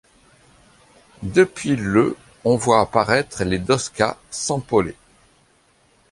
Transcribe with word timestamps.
Depuis 1.21 1.75
le 1.75 2.17
on 2.43 2.55
voit 2.55 2.79
apparaître 2.81 3.45
des 3.45 3.59
doskas 3.59 4.17
sans 4.31 4.59
polés. 4.59 4.97